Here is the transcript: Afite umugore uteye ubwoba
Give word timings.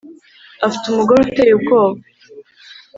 Afite 0.67 0.85
umugore 0.87 1.19
uteye 1.21 1.53
ubwoba 1.55 1.99